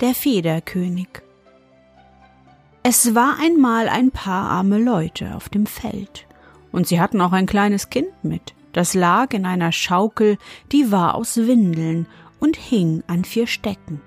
[0.00, 1.08] Der Federkönig.
[2.82, 6.26] Es war einmal ein paar arme Leute auf dem Feld,
[6.72, 10.38] und sie hatten auch ein kleines Kind mit, das lag in einer Schaukel,
[10.72, 12.06] die war aus Windeln
[12.38, 14.00] und hing an vier Stecken.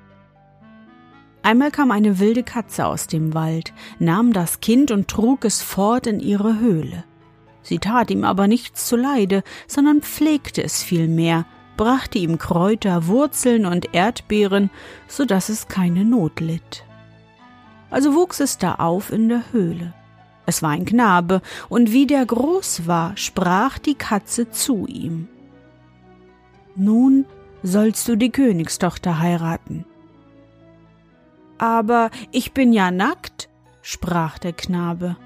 [1.44, 6.08] Einmal kam eine wilde Katze aus dem Wald, nahm das Kind und trug es fort
[6.08, 7.04] in ihre Höhle.
[7.64, 11.46] Sie tat ihm aber nichts zuleide, sondern pflegte es vielmehr,
[11.82, 14.70] brachte ihm Kräuter, Wurzeln und Erdbeeren,
[15.08, 16.84] so dass es keine Not litt.
[17.90, 19.92] Also wuchs es da auf in der Höhle.
[20.46, 25.28] Es war ein Knabe, und wie der groß war, sprach die Katze zu ihm.
[26.76, 27.26] Nun
[27.64, 29.84] sollst du die Königstochter heiraten.
[31.58, 33.50] Aber ich bin ja nackt,
[33.82, 35.18] sprach der Knabe.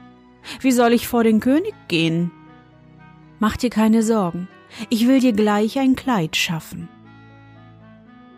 [0.62, 2.32] Wie soll ich vor den König gehen?
[3.40, 4.48] Mach dir keine Sorgen,
[4.90, 6.90] ich will dir gleich ein Kleid schaffen.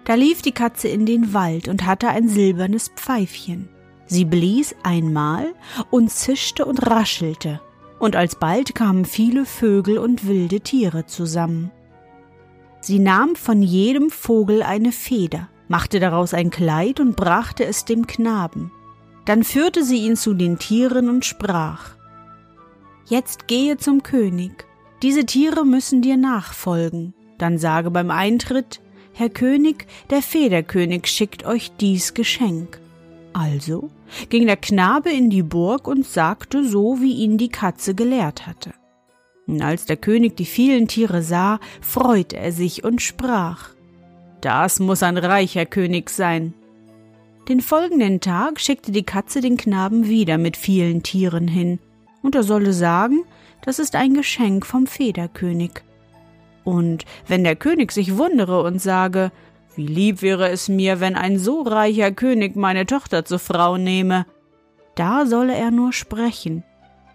[0.06, 3.68] Da lief die Katze in den Wald und hatte ein silbernes Pfeifchen.
[4.06, 5.54] Sie blies einmal
[5.92, 7.60] und zischte und raschelte,
[8.00, 11.72] und alsbald kamen viele Vögel und wilde Tiere zusammen.
[12.80, 18.08] Sie nahm von jedem Vogel eine Feder, machte daraus ein Kleid und brachte es dem
[18.08, 18.72] Knaben.
[19.26, 21.98] Dann führte sie ihn zu den Tieren und sprach
[23.08, 24.67] Jetzt gehe zum König
[25.02, 27.14] diese Tiere müssen dir nachfolgen.
[27.38, 28.82] Dann sage beim Eintritt,
[29.14, 32.80] Herr König, der Federkönig schickt euch dies Geschenk.
[33.34, 33.90] Also
[34.30, 38.74] ging der Knabe in die Burg und sagte so, wie ihn die Katze gelehrt hatte.
[39.46, 43.70] Und als der König die vielen Tiere sah, freute er sich und sprach,
[44.42, 46.54] Das muss ein reicher König sein.
[47.48, 51.80] Den folgenden Tag schickte die Katze den Knaben wieder mit vielen Tieren hin,
[52.28, 53.24] und er solle sagen,
[53.62, 55.82] das ist ein Geschenk vom Federkönig.
[56.66, 59.32] Und wenn der König sich wundere und sage,
[59.76, 64.26] wie lieb wäre es mir, wenn ein so reicher König meine Tochter zur Frau nehme,
[64.96, 66.66] da solle er nur sprechen.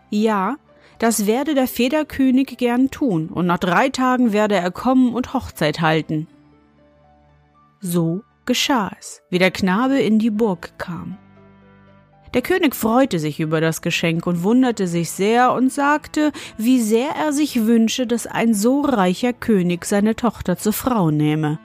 [0.09, 0.57] Ja,
[0.99, 5.83] das werde der Federkönig gern tun, und nach drei Tagen werde er kommen und Hochzeit
[5.83, 6.27] halten.
[7.81, 11.19] So geschah es, wie der Knabe in die Burg kam.
[12.35, 17.11] Der König freute sich über das Geschenk und wunderte sich sehr und sagte, wie sehr
[17.11, 21.59] er sich wünsche, dass ein so reicher König seine Tochter zur Frau nehme.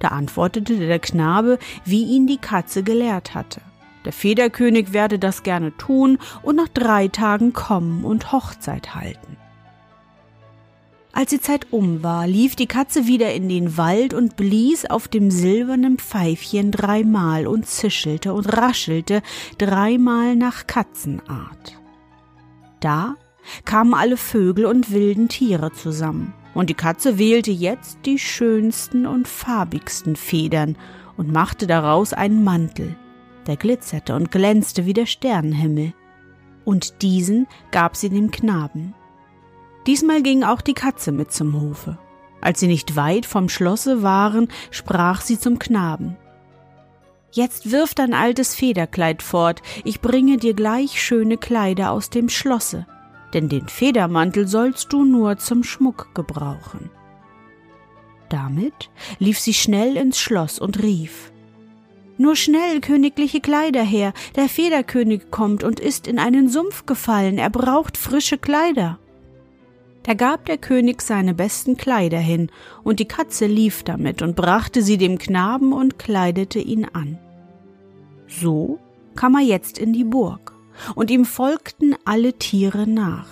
[0.00, 3.60] Da antwortete der Knabe, wie ihn die Katze gelehrt hatte.
[4.04, 9.36] Der Federkönig werde das gerne tun und nach drei Tagen kommen und Hochzeit halten.
[11.14, 15.08] Als die Zeit um war, lief die Katze wieder in den Wald und blies auf
[15.08, 19.20] dem silbernen Pfeifchen dreimal und zischelte und raschelte
[19.58, 21.78] dreimal nach Katzenart.
[22.80, 23.16] Da
[23.66, 29.28] kamen alle Vögel und wilden Tiere zusammen, und die Katze wählte jetzt die schönsten und
[29.28, 30.78] farbigsten Federn
[31.18, 32.96] und machte daraus einen Mantel,
[33.46, 35.92] der glitzerte und glänzte wie der Sternenhimmel,
[36.64, 38.94] und diesen gab sie dem Knaben.
[39.86, 41.98] Diesmal ging auch die Katze mit zum Hofe.
[42.40, 46.16] Als sie nicht weit vom Schlosse waren, sprach sie zum Knaben.
[47.30, 52.86] Jetzt wirf dein altes Federkleid fort, ich bringe dir gleich schöne Kleider aus dem Schlosse,
[53.32, 56.90] denn den Federmantel sollst du nur zum Schmuck gebrauchen.
[58.28, 61.32] Damit lief sie schnell ins Schloss und rief
[62.18, 67.50] Nur schnell königliche Kleider her, der Federkönig kommt und ist in einen Sumpf gefallen, er
[67.50, 68.98] braucht frische Kleider.
[70.02, 72.50] Da gab der König seine besten Kleider hin,
[72.82, 77.18] und die Katze lief damit und brachte sie dem Knaben und kleidete ihn an.
[78.26, 78.78] So
[79.14, 80.54] kam er jetzt in die Burg,
[80.94, 83.28] und ihm folgten alle Tiere nach.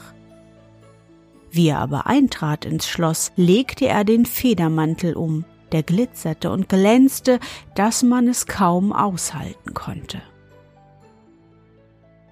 [1.51, 7.41] Wie er aber eintrat ins Schloss, legte er den Federmantel um, der glitzerte und glänzte,
[7.75, 10.23] dass man es kaum aushalten konnte.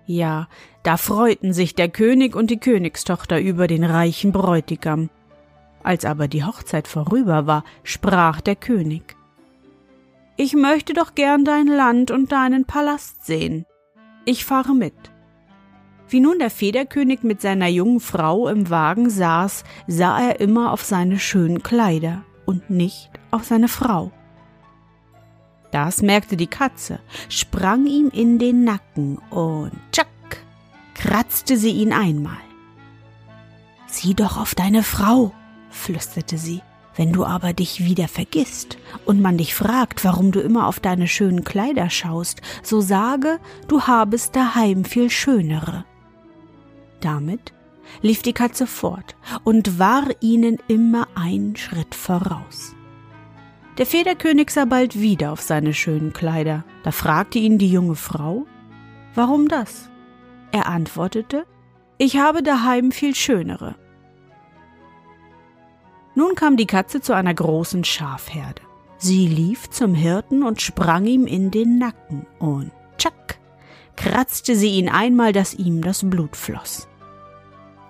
[0.08, 0.48] Ja,
[0.84, 5.10] da freuten sich der König und die Königstochter über den reichen Bräutigam.
[5.82, 9.16] Als aber die Hochzeit vorüber war, sprach der König
[10.38, 13.66] Ich möchte doch gern dein Land und deinen Palast sehen.
[14.24, 14.94] Ich fahre mit.
[16.08, 20.84] Wie nun der Federkönig mit seiner jungen Frau im Wagen saß, sah er immer auf
[20.84, 24.10] seine schönen Kleider und nicht auf seine Frau.
[25.70, 30.06] Das merkte die Katze, sprang ihm in den Nacken und tschack,
[30.94, 32.38] kratzte sie ihn einmal.
[33.86, 35.32] Sieh doch auf deine Frau,
[35.70, 36.62] flüsterte sie.
[36.96, 41.06] Wenn du aber dich wieder vergisst und man dich fragt, warum du immer auf deine
[41.06, 43.38] schönen Kleider schaust, so sage,
[43.68, 45.84] du habest daheim viel schönere.
[47.00, 47.52] Damit
[48.02, 52.74] lief die Katze fort und war ihnen immer ein Schritt voraus.
[53.78, 56.64] Der Federkönig sah bald wieder auf seine schönen Kleider.
[56.82, 58.44] Da fragte ihn die junge Frau,
[59.14, 59.88] warum das?
[60.50, 61.46] Er antwortete,
[61.96, 63.76] ich habe daheim viel schönere.
[66.16, 68.62] Nun kam die Katze zu einer großen Schafherde.
[68.96, 73.38] Sie lief zum Hirten und sprang ihm in den Nacken und tschack,
[73.94, 76.88] kratzte sie ihn einmal, dass ihm das Blut floss.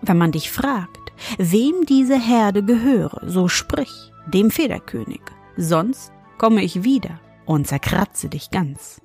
[0.02, 5.23] Wenn man dich fragt, wem diese Herde gehöre, so sprich, dem Federkönig
[5.58, 9.00] sonst komme ich wieder und zerkratze dich ganz.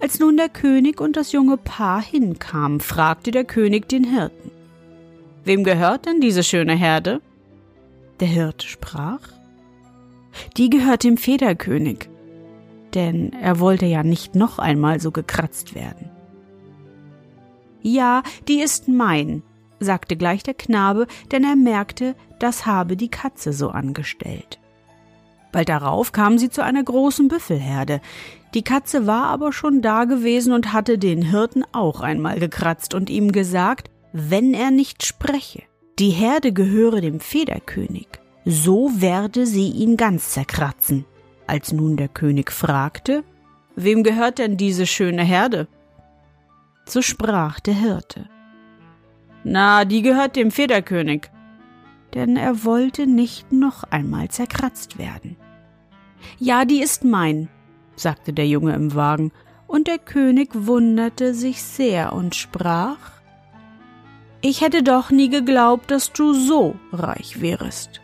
[0.00, 4.50] Als nun der König und das junge Paar hinkamen, fragte der König den Hirten,
[5.44, 7.20] Wem gehört denn diese schöne Herde?
[8.20, 9.20] Der Hirte sprach,
[10.56, 12.08] Die gehört dem Federkönig,
[12.92, 16.10] denn er wollte ja nicht noch einmal so gekratzt werden.
[17.80, 19.42] Ja, die ist mein,
[19.80, 24.58] sagte gleich der Knabe, denn er merkte, das habe die Katze so angestellt.
[25.54, 28.00] Bald darauf kamen sie zu einer großen Büffelherde.
[28.54, 33.08] Die Katze war aber schon da gewesen und hatte den Hirten auch einmal gekratzt und
[33.08, 35.62] ihm gesagt, wenn er nicht spreche,
[36.00, 38.08] die Herde gehöre dem Federkönig,
[38.44, 41.04] so werde sie ihn ganz zerkratzen.
[41.46, 43.22] Als nun der König fragte,
[43.76, 45.68] Wem gehört denn diese schöne Herde?
[46.84, 48.28] So sprach der Hirte.
[49.44, 51.30] Na, die gehört dem Federkönig.
[52.12, 55.36] Denn er wollte nicht noch einmal zerkratzt werden.
[56.38, 57.48] Ja, die ist mein,
[57.96, 59.32] sagte der Junge im Wagen,
[59.66, 62.98] und der König wunderte sich sehr und sprach
[64.40, 68.00] Ich hätte doch nie geglaubt, dass du so reich wärest.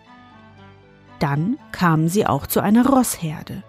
[1.19, 3.63] Dann kamen sie auch zu einer Rossherde.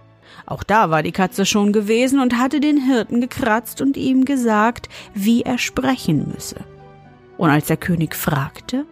[0.46, 4.90] Auch da war die Katze schon gewesen und hatte den Hirten gekratzt und ihm gesagt,
[5.14, 6.62] wie er sprechen müsse.
[7.38, 8.86] Und als der König fragte,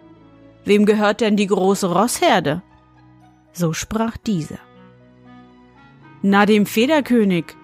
[0.65, 2.61] Wem gehört denn die große Rossherde?
[3.53, 4.59] So sprach dieser.
[6.21, 7.56] Na dem Federkönig.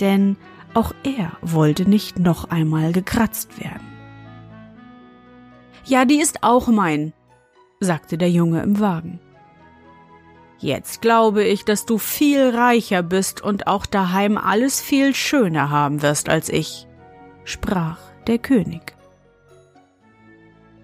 [0.00, 0.36] Denn
[0.74, 3.86] auch er wollte nicht noch einmal gekratzt werden.
[5.86, 7.12] Ja, die ist auch mein,
[7.80, 9.20] sagte der Junge im Wagen.
[10.58, 16.02] Jetzt glaube ich, dass du viel reicher bist und auch daheim alles viel schöner haben
[16.02, 16.86] wirst als ich,
[17.44, 18.94] sprach der König.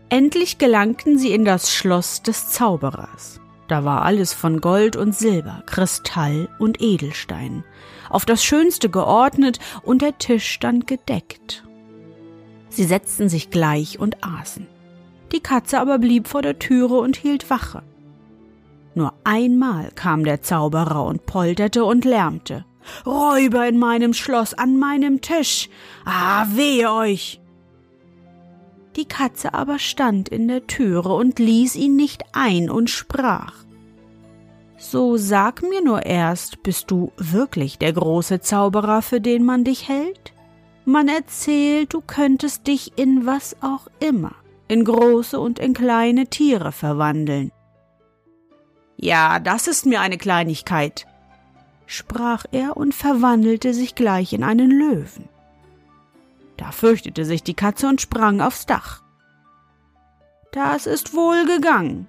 [0.09, 3.42] Endlich gelangten sie in das Schloss des Zauberers.
[3.69, 7.65] Da war alles von Gold und Silber, Kristall und Edelstein,
[8.11, 11.65] auf das Schönste geordnet und der Tisch stand gedeckt.
[12.69, 14.67] Sie setzten sich gleich und aßen.
[15.33, 17.83] Die Katze aber blieb vor der Türe und hielt Wache.
[18.95, 22.65] Nur einmal kam der Zauberer und polterte und lärmte.
[23.07, 25.69] Räuber in meinem Schloss, an meinem Tisch.
[26.05, 27.42] Ah, wehe euch!
[28.97, 33.55] Die Katze aber stand in der Türe und ließ ihn nicht ein und sprach
[34.77, 39.89] So sag mir nur erst, bist du wirklich der große Zauberer, für den man dich
[39.89, 40.35] hält?
[40.85, 44.35] Man erzählt, du könntest dich in was auch immer,
[44.69, 47.53] in große und in kleine Tiere verwandeln.
[48.97, 51.07] Ja, das ist mir eine Kleinigkeit,
[51.87, 55.29] sprach er und verwandelte sich gleich in einen Löwen.
[56.63, 59.03] Da fürchtete sich die Katze und sprang aufs Dach.
[60.53, 62.07] Das ist wohl gegangen,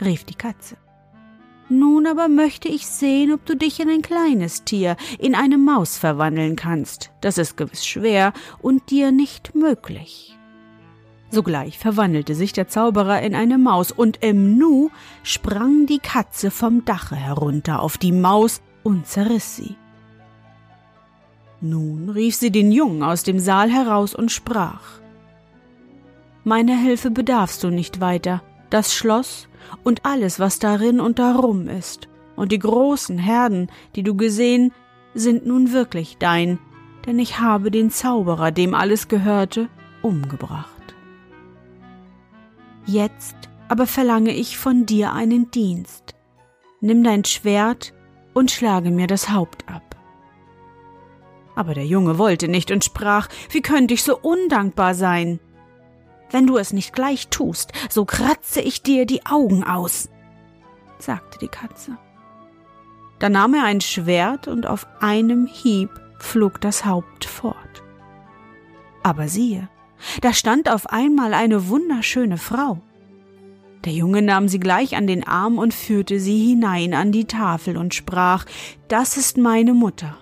[0.00, 0.76] rief die Katze.
[1.68, 5.98] Nun aber möchte ich sehen, ob du dich in ein kleines Tier, in eine Maus
[5.98, 7.10] verwandeln kannst.
[7.22, 10.38] Das ist gewiss schwer und dir nicht möglich.
[11.30, 14.90] Sogleich verwandelte sich der Zauberer in eine Maus, und im Nu
[15.24, 19.74] sprang die Katze vom Dache herunter auf die Maus und zerriss sie.
[21.60, 25.00] Nun rief sie den Jungen aus dem Saal heraus und sprach
[26.44, 28.42] Meine Hilfe bedarfst du nicht weiter.
[28.70, 29.48] Das Schloss
[29.82, 34.72] und alles, was darin und darum ist, und die großen Herden, die du gesehen,
[35.14, 36.58] sind nun wirklich dein,
[37.06, 39.68] denn ich habe den Zauberer, dem alles gehörte,
[40.02, 40.94] umgebracht.
[42.86, 43.36] Jetzt
[43.68, 46.14] aber verlange ich von dir einen Dienst.
[46.80, 47.92] Nimm dein Schwert
[48.32, 49.87] und schlage mir das Haupt ab.
[51.58, 55.40] Aber der Junge wollte nicht und sprach, wie könnte ich so undankbar sein?
[56.30, 60.08] Wenn du es nicht gleich tust, so kratze ich dir die Augen aus,
[61.00, 61.98] sagte die Katze.
[63.18, 67.82] Da nahm er ein Schwert und auf einem Hieb flog das Haupt fort.
[69.02, 69.68] Aber siehe,
[70.20, 72.80] da stand auf einmal eine wunderschöne Frau.
[73.84, 77.76] Der Junge nahm sie gleich an den Arm und führte sie hinein an die Tafel
[77.76, 78.44] und sprach,
[78.86, 80.18] Das ist meine Mutter.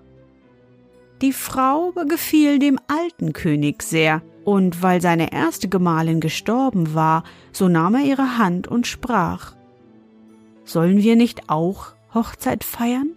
[1.22, 7.68] Die Frau gefiel dem alten König sehr, und weil seine erste Gemahlin gestorben war, so
[7.68, 9.54] nahm er ihre Hand und sprach,
[10.64, 13.10] Sollen wir nicht auch Hochzeit feiern?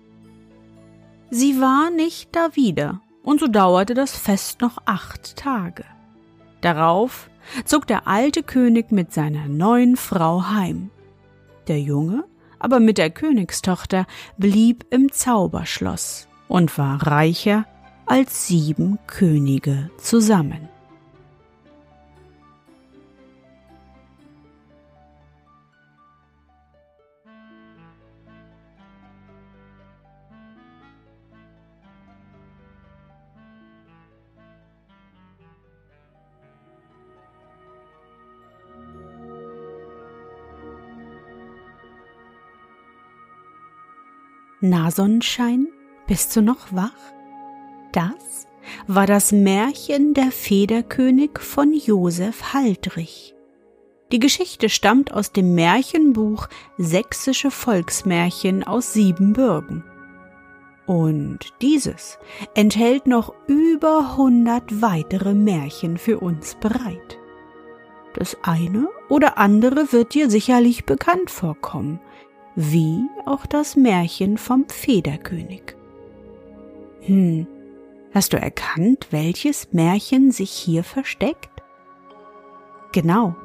[1.29, 5.83] Sie war nicht da wieder, und so dauerte das Fest noch acht Tage.
[6.61, 7.29] Darauf
[7.65, 10.89] zog der alte König mit seiner neuen Frau heim.
[11.67, 12.23] Der Junge
[12.59, 14.05] aber mit der Königstochter
[14.37, 17.65] blieb im Zauberschloss und war reicher
[18.09, 20.67] als sieben Könige zusammen.
[44.61, 45.67] Na Sonnenschein,
[46.07, 47.18] bist du noch wach?
[47.91, 48.47] Das
[48.87, 53.33] war das Märchen Der Federkönig von Josef Haldrich.
[54.11, 59.83] Die Geschichte stammt aus dem Märchenbuch Sächsische Volksmärchen aus Siebenbürgen.
[60.85, 62.17] Und dieses
[62.55, 67.17] enthält noch über hundert weitere Märchen für uns bereit.
[68.15, 71.99] Das eine oder andere wird dir sicherlich bekannt vorkommen,
[72.55, 75.75] wie auch das Märchen vom Federkönig.
[77.01, 77.47] Hm,
[78.13, 81.49] hast du erkannt, welches Märchen sich hier versteckt?
[82.91, 83.35] Genau,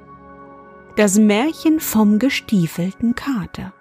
[0.97, 3.73] das Märchen vom gestiefelten Kater.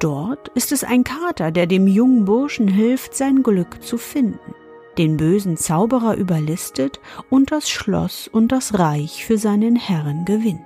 [0.00, 4.54] Dort ist es ein Kater, der dem jungen Burschen hilft, sein Glück zu finden,
[4.98, 10.60] den bösen Zauberer überlistet und das Schloss und das Reich für seinen Herrn gewinnt.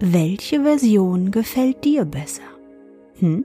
[0.00, 2.42] Welche Version gefällt dir besser?
[3.18, 3.44] Hm?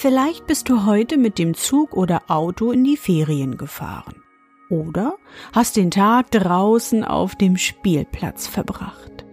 [0.00, 4.22] Vielleicht bist du heute mit dem Zug oder Auto in die Ferien gefahren.
[4.70, 5.18] Oder
[5.52, 9.26] hast den Tag draußen auf dem Spielplatz verbracht.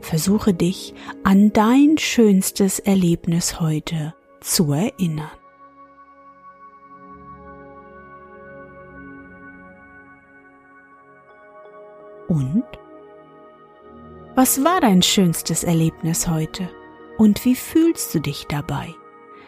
[0.00, 5.28] Versuche dich an dein schönstes Erlebnis heute zu erinnern.
[12.28, 12.64] Und?
[14.34, 16.70] Was war dein schönstes Erlebnis heute?
[17.18, 18.94] Und wie fühlst du dich dabei?